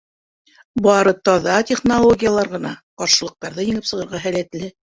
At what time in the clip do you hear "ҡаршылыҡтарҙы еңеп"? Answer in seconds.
3.03-3.89